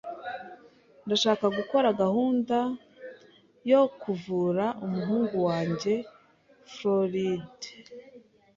[S] 0.03 0.03
Ndashaka 1.05 1.45
gukora 1.57 1.87
gahunda 2.01 2.57
yo 3.71 3.81
kuvura 4.01 4.65
umuhungu 4.85 5.37
wanjye 5.47 5.93
fluoride. 6.71 7.67